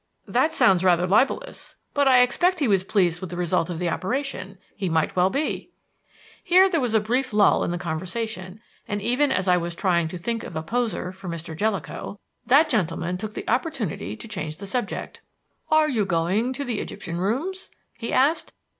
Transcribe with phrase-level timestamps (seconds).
[0.27, 3.91] "That sounds rather libelous; but I expect he was pleased with the result of the
[3.91, 4.57] operation.
[4.75, 5.69] He might well be."
[6.43, 10.07] Here there was a brief lull in the conversation, and, even as I was trying
[10.07, 11.55] to think of a poser for Mr.
[11.55, 15.21] Jellicoe, that gentleman took the opportunity to change the subject.
[15.69, 18.51] "Are you going to the Egyptian rooms?" he asked.